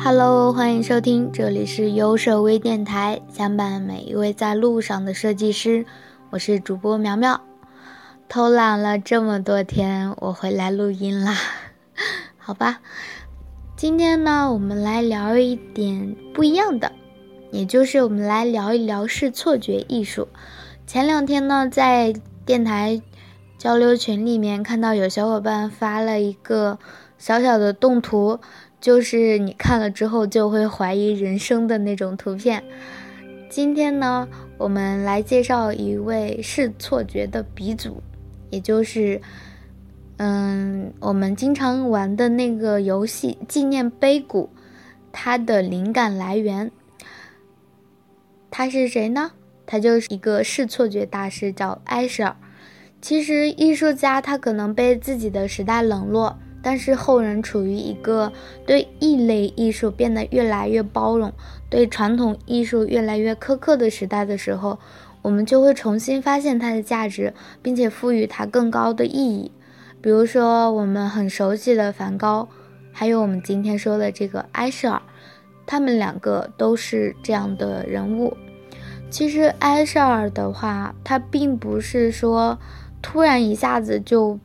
[0.00, 5.84] Hello，欢迎收听，这里是优设微电台，相伴每一位在路上的设计师。
[6.30, 7.40] 我是主播苗苗，
[8.28, 11.34] 偷懒了这么多天，我回来录音啦。
[12.38, 12.78] 好吧，
[13.76, 16.92] 今天呢，我们来聊一点不一样的，
[17.50, 20.28] 也就是我们来聊一聊视错觉艺术。
[20.86, 22.14] 前两天呢，在
[22.46, 23.02] 电台
[23.58, 26.78] 交流群里面看到有小伙伴发了一个
[27.18, 28.38] 小小的动图。
[28.80, 32.62] 就是你看了之后就会怀疑人生的那种图片。
[33.50, 38.02] 今天呢，我们来介绍一位视错觉的鼻祖，
[38.50, 39.20] 也就是，
[40.18, 44.50] 嗯，我们经常玩的那个游戏《纪念碑谷》，
[45.10, 46.70] 它的灵感来源。
[48.50, 49.32] 他是谁呢？
[49.66, 52.36] 他就是一个视错觉大师，叫埃舍尔。
[53.00, 56.38] 其实，艺术家他可能被自己的时代冷落。
[56.60, 58.32] 但是后人处于一个
[58.66, 61.32] 对异类艺术变得越来越包容，
[61.70, 64.78] 对传统艺术越来越苛刻的时代的时候，
[65.22, 69.52] 我们就会重新发现它的价值，并且赋予它更高的意义。
[70.00, 72.48] 比如说我们很熟悉的梵高，
[72.92, 75.02] 还有我们今天说的这个埃舍尔，
[75.64, 78.36] 他们两个都是这样的人物。
[79.10, 82.58] 其实埃舍尔的话，他并不是说
[83.00, 84.38] 突然一下子就。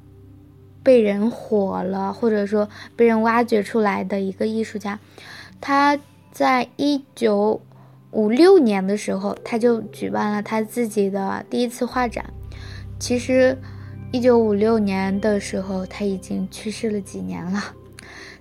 [0.83, 4.99] 被人火了，或者说被人挖掘出来的一个艺术家，
[5.61, 5.97] 他
[6.31, 7.61] 在一九
[8.11, 12.25] 五六年的时候，他就举办了他自己的第一次画展。
[12.99, 13.57] 其实，
[14.11, 17.63] 一九五六年的时候，他已经去世了几年了。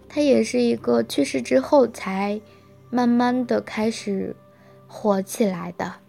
[0.09, 2.39] 他也是一个去世之后才
[2.91, 4.37] 慢慢的开始
[4.87, 6.02] 火起来的。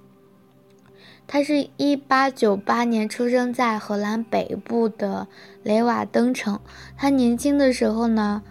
[1.26, 5.28] 他是一八九八年出生在荷兰北部的
[5.64, 6.60] 雷瓦登城。
[6.96, 8.44] 他年轻的时候呢，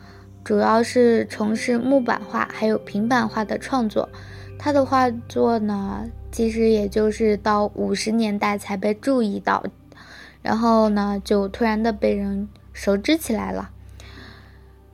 [0.43, 4.09] 主要是从事木板画还有平板画的创作。
[4.59, 9.65] 他的画作呢，其实也就是到五十年代才被注意到，
[10.41, 13.71] 然后呢，就突然的被人熟知起来了。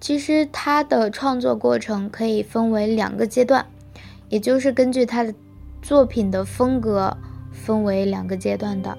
[0.00, 3.66] 其实他的创作过程可以分为两个阶段，
[4.28, 5.34] 也就是根据他的
[5.80, 7.16] 作品的风格。
[7.68, 8.96] 分为两个阶段的，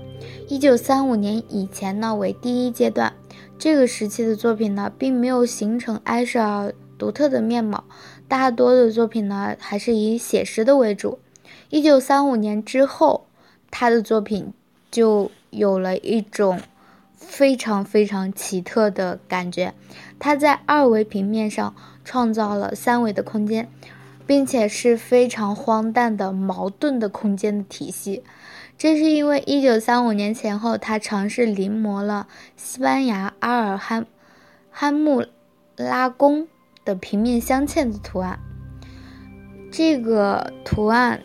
[0.47, 3.11] 一九三五年以前呢为第一阶段，
[3.57, 7.83] 这个时期的作品呢并没有形成埃舍尔独特的面貌，
[8.27, 11.17] 大多的作品呢还是以写实的为主。
[11.71, 13.25] 一九三五年之后，
[13.71, 14.53] 他的作品
[14.91, 16.59] 就有了一种
[17.15, 19.73] 非常非常奇特的感觉，
[20.19, 21.73] 他在二维平面上
[22.05, 23.67] 创造了三维的空间。
[24.29, 28.21] 并且是非常荒诞的矛盾的空间的体系，
[28.79, 34.07] 这是因为一九三五年前后，他尝试临摹了西班牙阿尔罕
[34.71, 35.25] 罕穆
[35.75, 36.47] 拉宫
[36.85, 38.39] 的平面镶嵌的图案。
[39.69, 41.21] 这个图案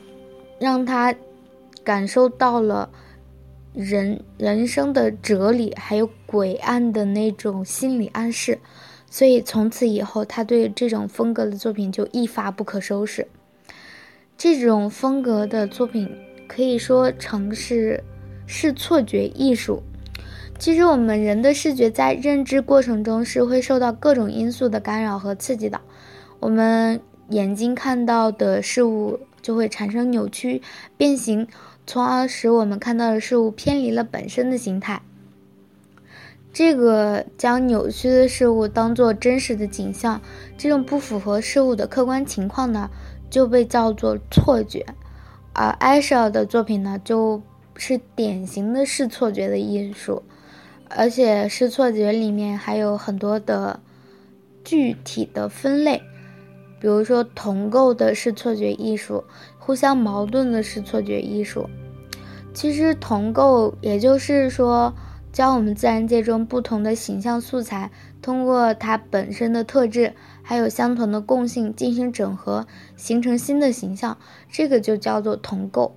[0.59, 1.15] 让他
[1.85, 2.91] 感受到了
[3.73, 8.59] 人人生的哲理，还有诡案的那种心理暗示。
[9.09, 13.29] 所以从此以后，他对这种风格的作品就一发不可收拾。
[14.37, 16.11] 这种风格的作品
[16.47, 18.03] 可以说成是
[18.47, 19.83] 视错觉艺术。
[20.59, 25.81] 其实我们人的视觉在认知过程中是会受到各种因素的干扰和刺激的，
[26.39, 27.01] 我们
[27.31, 30.63] 眼睛看到的事物就会产生扭曲、
[30.97, 31.47] 变形，
[31.87, 35.03] 从而使我们看到的事物偏离了本身的形态。
[36.53, 40.21] 这个将扭曲的事物当做真实的景象，
[40.57, 42.89] 这种不符合事物的客观情况呢，
[43.29, 44.87] 就被叫做错觉。
[45.55, 47.41] 而埃舍尔的作品呢，就
[47.77, 50.23] 是典型的视错觉的艺术，
[50.91, 53.81] 而且视错觉里面还有很多的
[54.63, 56.03] 具体的分类，
[56.79, 59.25] 比如说同构的视错觉艺术，
[59.59, 61.69] 互相矛盾的视错觉艺术。
[62.53, 64.93] 其实同构，也就是说。
[65.33, 67.91] 将我们自然界中不同的形象素材，
[68.23, 70.15] 通过它本身的特质，
[70.45, 74.17] 还有相同的共性进行整合，形成新的形象，
[74.49, 75.97] 这个就叫做同构。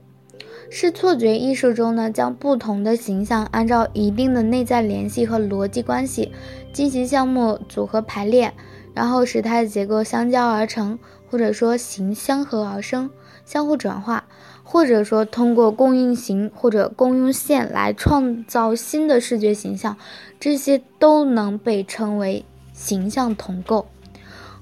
[0.70, 6.32] 视错觉艺术中呢，将不同的形象按照一定的内在联系和逻辑关系
[6.74, 8.54] 进行项目组合排列，
[8.96, 10.98] 然后使它的结构相交而成，
[11.30, 13.10] 或者说形相合而生，
[13.46, 14.24] 相互转化。
[14.70, 19.96] 或者说，通过共用形或者共用线来创造新的视觉形象，
[20.42, 23.88] 这些都能被称为形象同构。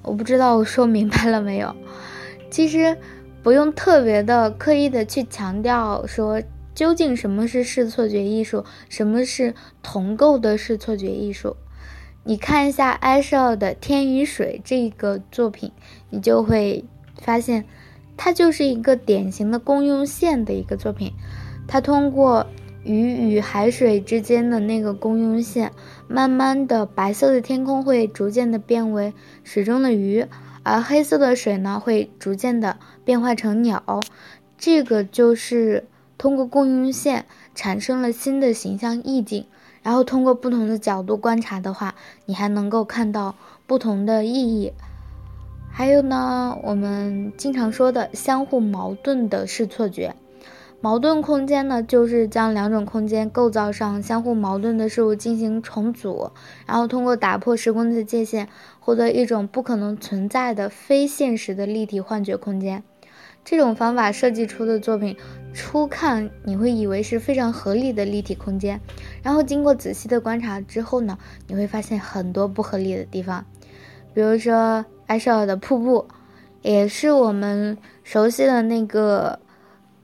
[0.06, 1.76] 我不知道我说明白了没有？
[2.50, 2.98] 其实
[3.44, 6.42] 不用特别的刻意的去强调说
[6.74, 11.56] 究竟什么是视错觉艺术，什么是同构的视错觉艺术。
[12.24, 15.72] 你看一下埃舍尔的《天与水》这个作品，
[16.10, 16.84] 你就会
[17.22, 17.66] 发现，
[18.18, 21.14] 它就是一个典型的共用线的一个作品。
[21.68, 22.48] 它通过
[22.86, 25.74] 鱼与海水之间的那个共用线，
[26.08, 30.26] 慢慢的，白色的天空会逐渐的变为水中的鱼，
[30.64, 34.00] 而黑色的水呢，会逐渐的变化成鸟。
[34.58, 35.88] 这个就是
[36.18, 39.46] 通过共用线产生了新的形象意境。
[39.82, 41.94] 然后通过不同的角度观察的话，
[42.26, 43.36] 你还能够看到
[43.68, 44.74] 不同的意义。
[45.72, 50.16] 还有呢，我们经常说的相互矛盾的视错觉，
[50.86, 56.30] 矛盾空间呢，就是将两种空间构造上相互矛盾的事物进行重组，
[56.68, 58.48] 然后通过打破时空的界限，
[58.80, 62.84] 获得一种不可能存在的非现实的立体幻觉空间。
[63.44, 65.18] 这种方法设计出的作品，
[65.56, 68.80] 初看你会以为是非常合理的立体空间，
[69.24, 71.18] 然后经过仔细的观察之后呢，
[71.48, 73.44] 你会发现很多不合理的地方。
[74.14, 76.06] 比如说埃舍尔的瀑布，
[76.62, 79.40] 也是我们熟悉的那个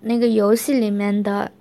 [0.02, 1.52] 那个游戏里面的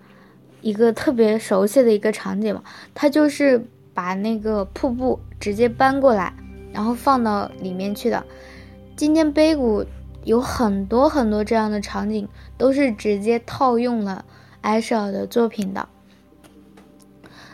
[0.60, 2.62] 一个特别熟悉的一个场景嘛，
[2.94, 3.64] 它就是
[3.94, 6.34] 把那个瀑布直接搬过来，
[6.72, 8.24] 然后放到里面去的。
[8.96, 9.84] 今天杯谷。
[10.22, 12.28] 有很多很多这样的场景，
[12.58, 14.26] 都是直接套用了
[14.60, 15.88] 埃舍尔的作品的。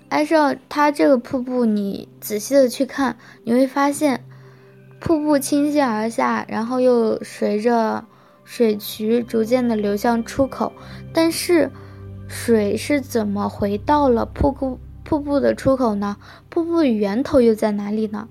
[0.09, 4.25] 埃舍尔它这个瀑布，你仔细的去看，你会发现，
[4.99, 8.05] 瀑布倾泻而下，然后又随着
[8.47, 10.73] 水渠逐渐的流向出口。
[11.13, 11.71] 但是，
[12.27, 16.17] 水是怎么回到了瀑布瀑布的出口呢？
[16.49, 18.29] 瀑布源头又在哪里呢？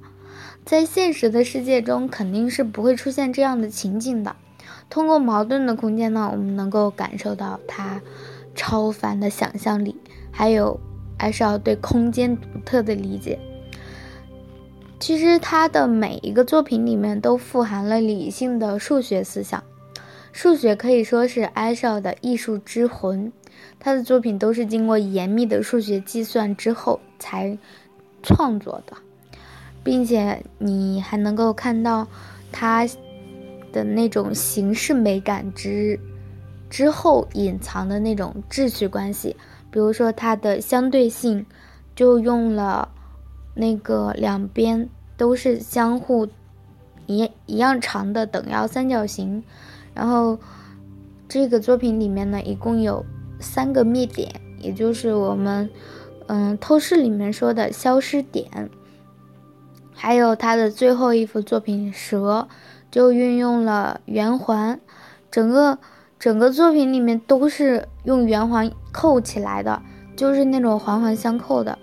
[0.65, 4.35] 在现实的世界中，肯定是不会出现这样的情景的。
[4.89, 8.01] 通过矛盾的空间呢，我们能够感受到它
[8.55, 9.95] 超凡的想象力，
[10.31, 10.79] 还有
[11.17, 13.37] 艾舍尔对空间独特的理解。
[14.99, 19.63] 其实他的每一个作品里面都富含了理性的数学思想，
[20.45, 23.33] 数学可以说是埃舍尔的艺术之魂。
[23.79, 27.57] 他的作品都是经过严密的数学计算之后才
[28.21, 28.95] 创作的。
[29.83, 32.07] 并且你还能够看到
[32.51, 32.87] 他
[33.73, 35.99] 的那种形式美感之
[36.69, 39.35] 之后隐藏的那种秩序关系，
[39.71, 41.43] 比如说它的相对性，
[41.95, 42.89] 就用了
[43.55, 44.87] 那个两边
[45.17, 46.27] 都是相互
[47.07, 49.43] 一一样长的等腰三角形，
[49.95, 50.37] 然后
[51.27, 53.03] 这个作品里面呢一共有
[53.39, 55.69] 三个灭点，也就是我们
[56.27, 58.69] 嗯透视里面说的消失点。
[59.97, 62.47] 还有他的最后一幅作品《蛇》，
[62.91, 64.79] 就运用了圆环，
[65.31, 65.79] 整个
[66.19, 69.81] 整个作品里面都是用圆环扣起来的，
[70.17, 71.79] 就是那种环环相扣的。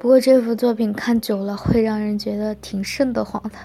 [0.00, 3.58] 不过这幅作品看久了会让人觉得挺瘆得慌的。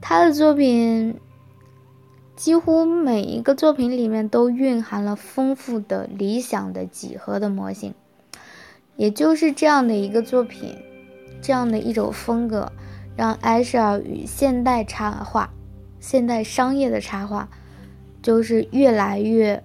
[0.00, 1.18] 他的作品
[2.38, 7.94] 几乎每一个作品里面都蕴含了丰富的理想的几何的模型，
[8.94, 10.76] 也就是这样的一个作品。
[11.42, 12.70] 这样的一种风格，
[13.16, 15.52] 让埃舍尔与现代插画、
[15.98, 17.48] 现代商业的插画，
[18.22, 19.64] 就是越来越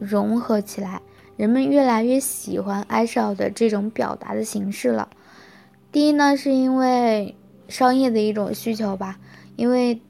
[0.00, 1.00] 融合起来。
[1.36, 5.10] 人们越来越喜欢埃舍尔的这种表达的形式了。
[5.92, 7.36] 第一呢，是因为
[7.68, 9.18] 商业的一种需求吧，
[9.54, 10.02] 因为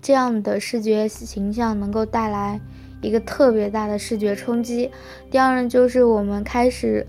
[0.00, 2.60] 这样的视觉形象能够带来
[3.00, 4.90] 一个特别大的视觉冲击。
[5.30, 7.06] 第二呢，就是我们开始。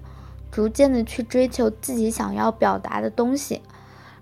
[0.51, 3.61] 逐渐的去追求自己想要表达的东西，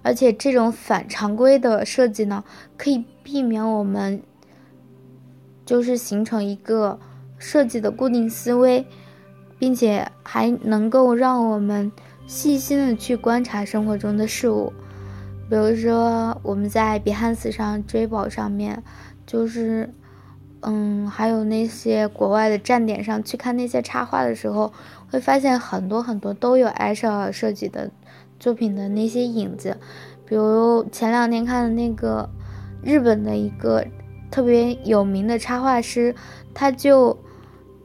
[0.03, 2.43] 而且这种反常规的设计呢，
[2.77, 4.21] 可以避免我们
[5.65, 6.99] 就是形成一个
[7.39, 8.85] 设计的固定思维，
[9.57, 11.91] 并且还能够让我们
[12.27, 14.71] 细心的去观察生活中的事物。
[15.49, 18.83] 比如说我们在比汉斯上追宝上面，
[19.25, 19.93] 就是。
[20.61, 24.73] 嗯，还有那些国外的站点上去看那些插画的时候，
[25.09, 27.89] 会发现很多很多都有埃舍尔设计的
[28.41, 29.77] 作品的那些影子。
[30.25, 32.29] 比如前两天看的那个
[32.83, 33.85] 日本的一个
[34.29, 36.13] 特别有名的插画师，
[36.53, 37.17] 他就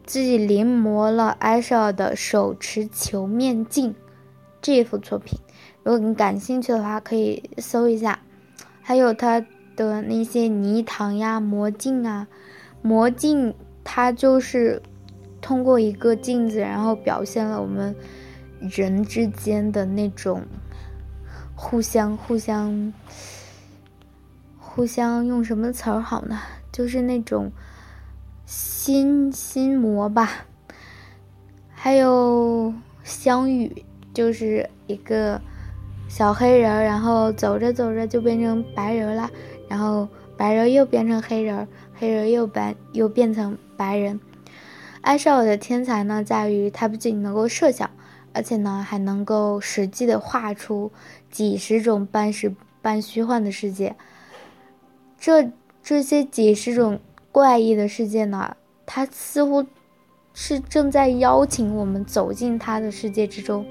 [0.04, 3.94] 自己临摹了埃舍尔的手持球面镜
[4.60, 5.38] 这幅作品。
[5.84, 8.18] 如果你感兴趣的话，可以搜一下。
[8.80, 9.40] 还有他
[9.76, 12.26] 的那些泥塘呀、魔镜啊。
[12.80, 14.82] 魔镜，它就是
[15.40, 17.94] 通过一个镜子，然后表现了我们
[18.58, 20.42] 人之间的那种
[21.54, 22.92] 互相、互相、
[24.58, 26.40] 互相用什么词儿好呢？
[26.72, 27.52] 就是那种
[28.46, 30.46] 心心魔吧。
[31.70, 32.72] 还有
[33.02, 35.40] 相遇，就是一个
[36.14, 39.28] 小黑人，然后走着走着就变成白人了，
[39.68, 44.20] 然后白人又变成黑人，黑人又变又变成白人。
[45.00, 47.90] 艾绍尔的天才呢，在于他不仅能够设想，
[48.32, 50.92] 而且呢还能够实际的画出
[51.32, 53.96] 几十种半实半虚幻的世界。
[55.18, 55.50] 这
[55.82, 57.00] 这些几十种
[57.32, 58.56] 怪异的世界呢，
[58.86, 59.66] 他似乎
[60.34, 63.64] 是正在邀请我们走进他的世界之中。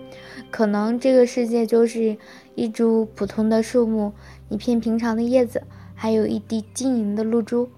[0.50, 2.18] 可能这个世界就是
[2.56, 4.14] 一株普通的树木，
[4.50, 7.70] 一片平常的叶子，还有一滴晶莹的露珠。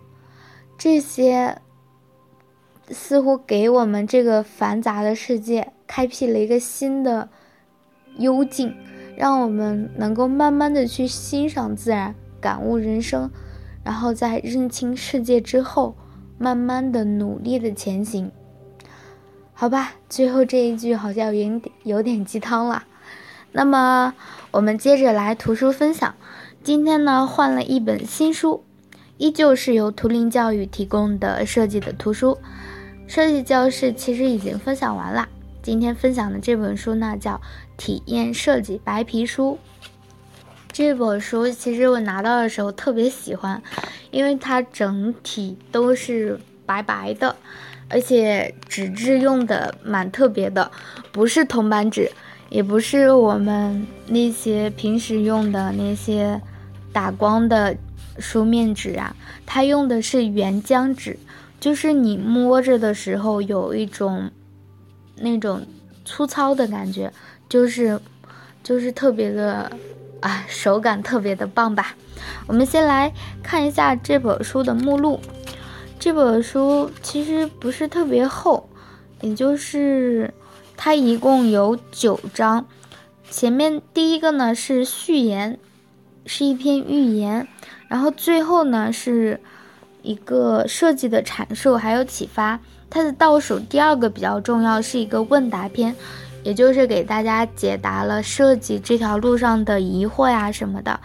[0.78, 1.62] 这些
[2.90, 7.30] 似乎给我们这个繁杂的世界开辟了一个新的
[8.18, 8.76] 幽静，
[9.18, 13.32] 让我们能够慢慢的去欣赏自然，感悟人生。
[13.84, 15.96] 然后在认清世界之后，
[16.38, 18.30] 慢慢的努力的前行。
[19.58, 22.84] 好吧，最后这一句好像有点有点鸡汤了。
[23.54, 24.14] 那么
[24.52, 26.14] 我们接着来图书分享。
[26.62, 28.66] 今天呢换了一本新书，
[29.18, 32.38] 依旧是由图灵教育提供的设计的图书。
[33.08, 35.30] 设计教室其实已经分享完了。
[35.64, 37.36] 今天分享的这本书呢叫
[37.78, 39.58] 《体验设计白皮书》。
[40.74, 43.64] 这本书其实我拿到的时候特别喜欢，
[44.12, 47.38] 因为它整体都是白白的，
[47.90, 50.72] 而且纸质用的蛮特别的，
[51.12, 52.12] 不是铜板纸，
[52.50, 56.42] 也不是我们那些平时用的那些
[56.92, 57.76] 打光的
[58.20, 59.16] 书面纸啊，
[59.46, 61.18] 它用的是原浆纸，
[61.60, 64.32] 就是你摸着的时候有一种
[65.18, 65.66] 那种
[66.04, 67.12] 粗糙的感觉，
[67.48, 68.00] 就是
[68.64, 69.72] 就是特别的。
[70.22, 71.94] 啊，手感特别的棒吧？
[72.48, 73.14] 我们先来
[73.44, 75.20] 看一下这本书的目录。
[76.06, 78.70] 这本书其实不是特别厚，
[79.22, 80.32] 也就是
[80.78, 82.68] 它一共有九章。
[83.32, 85.58] 前面第一个呢是序言，
[86.28, 87.48] 是一篇寓言，
[87.88, 89.42] 然后最后呢是
[90.04, 92.60] 一个设计的阐述还有启发。
[92.88, 95.96] 它的倒数第二个比较重要，是一个问答篇。
[96.44, 101.00] 也就是给大家解答了设计这条路上的疑惑呀什么的。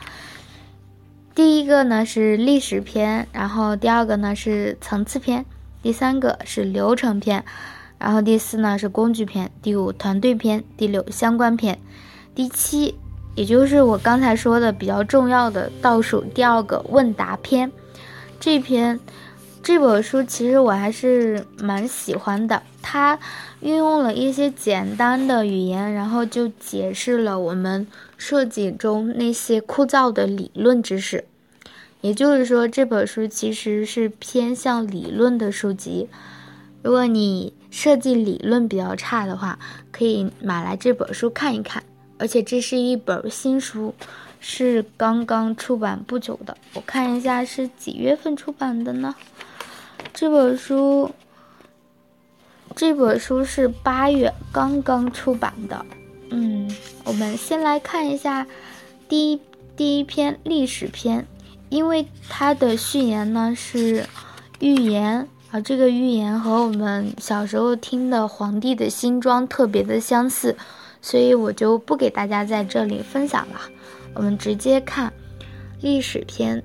[1.35, 5.47] 第一个呢是历史篇，然后第二个呢是层次篇，
[5.83, 7.45] 第三个是流程篇，
[7.99, 11.79] 然后第四呢是工具篇，第五团队篇，第六相关篇，
[12.35, 12.95] 第七
[13.37, 17.71] 也就是我刚才说的比较重要的倒数第二个问答篇。
[18.41, 18.99] 这篇
[19.63, 23.19] 这本书其实我还是蛮喜欢的，它。
[23.61, 27.87] 运用了一些简单的语言，然后就解释了我们
[28.17, 31.27] 设计中那些枯燥的理论知识。
[32.01, 36.09] 也就是说，这本书其实是偏向理论的书籍。
[36.83, 39.59] 如果你设计理论比较差的话，
[39.93, 41.83] 可以买来这本书看一看。
[42.17, 43.95] 而且这是一本新书，
[44.41, 46.57] 是刚刚出版不久的。
[46.73, 49.15] 我看一下是几月份出版的呢？
[50.13, 51.11] 这本书。
[52.77, 55.85] 这本书是八月刚刚出版的，
[56.31, 56.71] 嗯，
[57.05, 58.47] 我们先来看一下
[59.09, 59.41] 第一
[59.77, 61.27] 第一篇历史篇，
[61.69, 64.07] 因为它的序言呢是
[64.61, 70.57] 预言，啊这个预言和我们小时候听的《皇帝的新装》特别的相似，
[71.03, 73.61] 所以我就不给大家在这里分享了，
[74.15, 75.13] 我们直接看
[75.81, 76.63] 历史篇。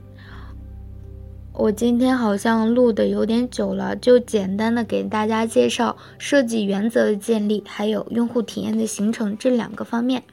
[1.58, 10.24] 我今天好像录的有点久了，就简单的给大家介绍设计原则的建立，还有用户体验的形成这两个方面。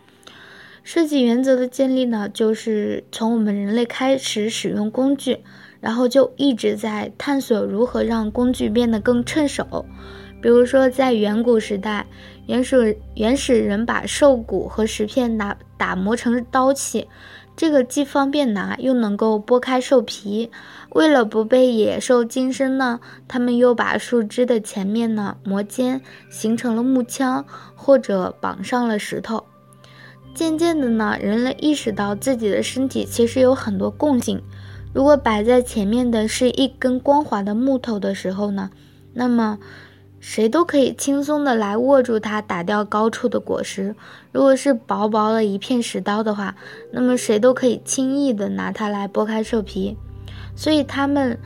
[0.82, 5.38] 设计原则的建立呢，就是从我们人类开始使用工具，
[5.80, 9.86] 然后就一直在探索如何让工具变得更趁手。
[10.42, 12.04] 比如说，在远古时代，
[12.48, 17.06] 原始原始人把兽骨和石片打打磨成刀器。
[17.56, 20.50] 这个既方便拿，又能够剥开兽皮。
[20.90, 27.44] 为了不被野兽近身呢，他们又把树枝的前面呢磨尖，形成了木枪，
[27.74, 29.44] 或者绑上了石头。
[30.34, 34.42] 渐渐的呢，人类意识到自己的身体其实有很多共性。
[34.92, 38.70] 如果摆在前面的是一根光滑的木头的时候呢，
[39.12, 39.58] 那么。
[40.24, 43.92] 谁都可以轻松的来握住它，打掉高处的果实。
[44.30, 46.54] 如果是薄薄的一片石刀的话，
[46.92, 49.96] 那么谁都可以轻易的拿它来剥开兽皮。
[50.54, 51.36] 所以他们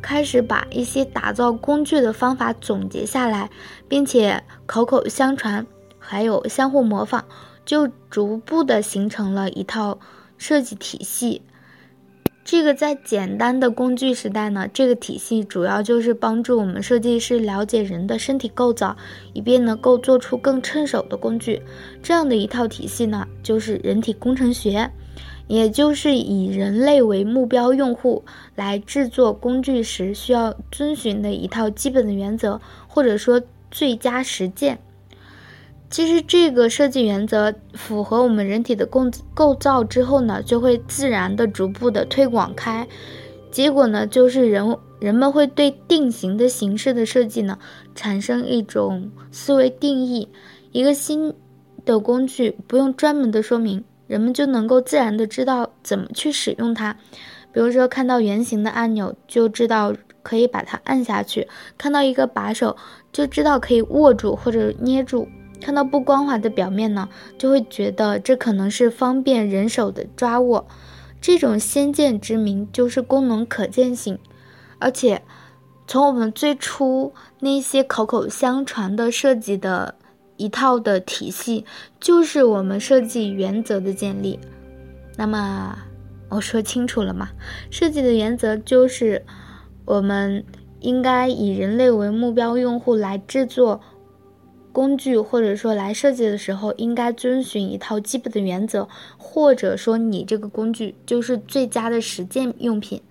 [0.00, 3.50] 开始把一些打造工具的方法总结下来，
[3.86, 5.66] 并且口口相传，
[5.98, 7.22] 还有相互模仿，
[7.66, 9.98] 就逐步的形成了一套
[10.38, 11.42] 设计体系。
[12.50, 18.96] 这个在简单的工具时代呢，这个体系主要就是帮助我们设计师了解人的身体构造，
[19.34, 21.60] 以便能够做出更趁手的工具。
[22.02, 24.90] 这样的一套体系呢，就是人体工程学，
[25.46, 28.24] 也就是以人类为目标用户
[28.54, 34.78] 来制作工具时需要遵循的一套基本的原则，或者说最佳实践。
[35.90, 42.86] 其实这个设计原则符合我们人体的构构造之后呢，就会自然的逐步的推广开，
[43.50, 47.58] 结果呢，就是人人们会对定型的形式的设计呢，
[47.94, 50.28] 产生一种思维定义。
[50.72, 51.32] 一个新
[51.86, 56.94] 的工具不用专门的说明，人们就能够自然的知道怎么去使用它。
[57.50, 61.46] 比如说看到圆形的按钮，就知道可以把它按下去；
[61.78, 62.76] 看到一个把手，
[63.10, 65.26] 就知道可以握住或者捏住。
[65.60, 70.66] 看到不光滑的表面呢，就会觉得这可能是方便人手的抓握。
[71.20, 74.18] 这种先见之明就是功能可见性。
[74.78, 75.22] 而且，
[75.86, 79.96] 从我们最初那些口口相传的设计的
[80.36, 81.64] 一套的体系，
[81.98, 84.38] 就是我们设计原则的建立。
[85.16, 85.76] 那么，
[86.28, 87.30] 我说清楚了吗？
[87.70, 89.24] 设计的原则就是
[89.84, 90.44] 我们
[90.78, 93.80] 应该以人类为目标用户来制作。
[94.78, 103.02] 工具或者说来设计的时候，应该遵循一套基本的原则，或者说你这个工具就是最佳的实践用品。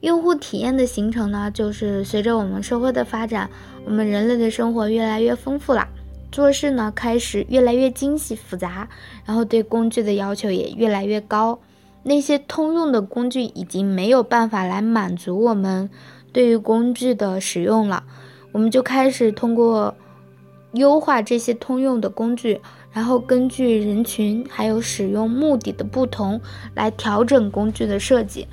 [0.00, 3.48] 用户体验的形成呢，就是随着我们社会的发展，
[3.86, 5.88] 我们人类的生活越来越丰富了，
[6.30, 8.86] 做事呢开始越来越精细复杂，
[9.24, 11.58] 然后对工具的要求也越来越高。
[12.02, 15.88] 那些通用的工具已经没有办法来满足我们
[16.34, 18.04] 对于工具的使用了，
[18.52, 19.96] 我们就开始通过。
[20.72, 22.60] 优化这些通用的工具，
[22.92, 26.40] 然后根据人群还有使用目的的不同
[26.74, 28.46] 来调整工具的设计。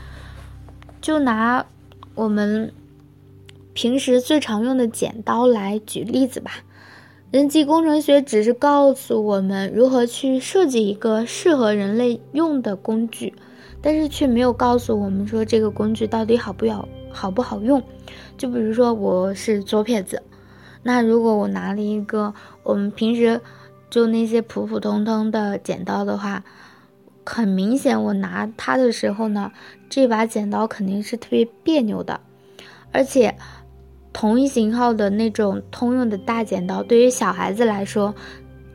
[0.99, 1.65] 就拿
[2.15, 2.73] 我们
[3.73, 6.63] 平时最常用的剪刀来举例子吧。
[7.29, 13.33] 人机工程学只是告诉我们如何去设计一个适合人类用的工具，
[13.81, 17.83] 但是却没有告诉我们说这个工具到底好不好好不好用。
[18.37, 20.23] 就比如说我是左撇子。
[20.87, 23.41] 那如果我拿了一个我们平时
[23.89, 26.45] 就那些普普通通的剪刀的话，
[27.25, 29.51] 很明显我拿它的时候呢，
[29.89, 32.21] 这把剪刀肯定是特别别扭的。
[32.93, 33.35] 而且，
[34.13, 38.15] 同一型号的那种通用的大剪刀，对于小孩子来说，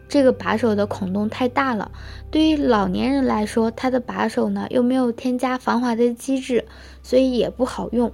[0.06, 1.90] 这个把手的孔洞太大了；
[2.30, 6.66] 对于老年人来说，它的把手呢又没有添加防滑的机制，
[7.02, 8.12] 所以也不好用。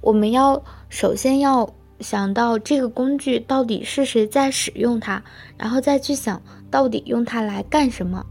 [0.00, 1.74] 我们要首先要。
[2.00, 5.22] 想到这个工具到底是谁在使用它，
[5.56, 8.24] 然后再去想到底用它来干什么。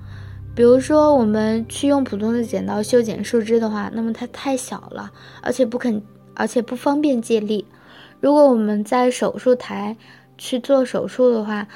[0.56, 6.02] 比如说，我们去用普通的剪刀修剪树枝的话，那么它太小了，而且不肯，
[6.34, 7.66] 而且不方便借力。
[8.20, 9.96] 如果我们在手术台
[10.38, 11.68] 去做手术的话，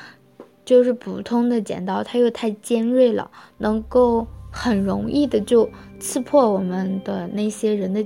[0.65, 3.29] 就是普通的剪刀，它又太尖锐了，
[3.59, 8.05] 能够很容易的就刺破我们的那些人的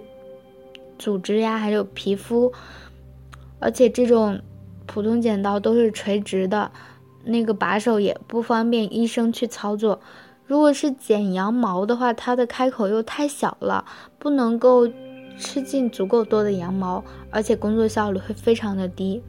[1.00, 2.52] 组织呀，还有皮肤。
[3.60, 4.42] 而且这种
[4.86, 6.72] 普通剪刀都是垂直的，
[7.24, 10.00] 那个把手也不方便医生去操作。
[10.46, 13.84] 如果是剪羊毛的话，它的开口又太小了，
[14.18, 14.88] 不能够
[15.38, 19.22] 吃进足够多的羊毛，而且工作效率会非常的低。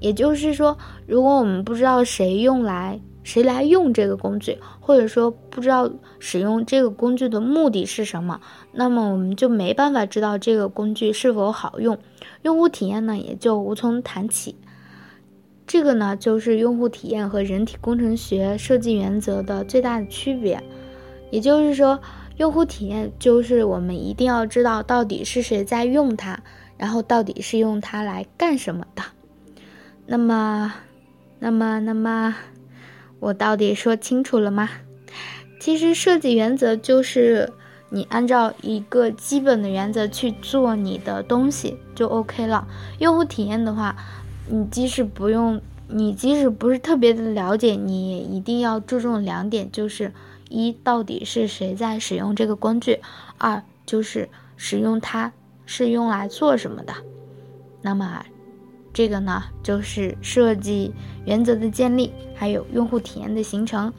[0.00, 3.00] 也就是说，如果我们不知道谁用来。
[3.24, 11.98] 谁来用这个工具，或者说不知道使用这个工具的目的是什么，那么我们就没办法知道这个工具是否好用，
[12.42, 14.54] 用户体验呢也就无从谈起。
[15.66, 20.62] 这个呢就是用户体验和人体工程学设计原则的最大的区别。
[21.30, 21.98] 也就是说，
[22.36, 26.38] 用户体验就是我们一定要知道到底是谁在用它，
[26.76, 29.02] 然后到底是用它来干什么的。
[30.06, 30.74] 那么，
[31.38, 32.36] 那么，那么。
[33.24, 34.68] 我到底说清楚了吗？
[35.58, 37.50] 其实设计原则就是
[37.88, 42.68] 你按照一个基本的原则去做你的东西就 OK 了。
[42.98, 43.96] 用户体验的话，
[44.50, 45.58] 你即使不用，
[45.88, 50.12] 你即使不是特别的了解，你也一定要注重两点，就是
[50.50, 53.00] 一到底是谁在使用这个工具，
[53.38, 55.32] 二就是使用它
[55.64, 56.92] 是用来做什么的。
[57.80, 58.26] 那么。
[58.94, 60.94] 这个呢，就是设计
[61.26, 63.92] 原则的建立，还有用户体验的形成。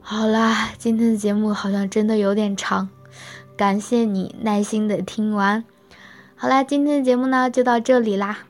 [0.00, 2.90] 好啦，今天的节目好像真的有点长，
[3.56, 5.64] 感谢你耐心的听完。
[6.34, 8.40] 好啦，今天的节目呢就到这里啦。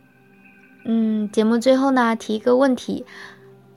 [0.87, 3.05] 嗯，节目最后呢提一个问题，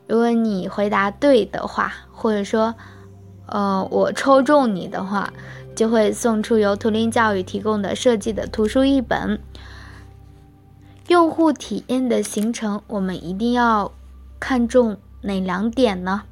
[0.07, 2.75] 如果你回答对的话，或者说，
[3.47, 5.33] 呃，我抽中你的话，
[5.75, 9.41] 就会送出由图灵教育提供的设计的图书一本。
[11.07, 13.91] 用户体验的形成，我们一定要
[14.39, 16.23] 看重哪两点呢？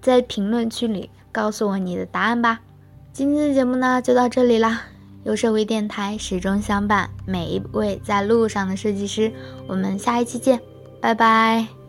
[0.00, 2.60] 在评论区里告诉我你的答案吧。
[3.12, 4.82] 今天的节目呢，就到这里啦。
[5.24, 9.32] 有社会电台始终相伴每一位在路上的设计师，
[9.66, 10.60] 我们下一期见，
[11.00, 11.79] 拜拜。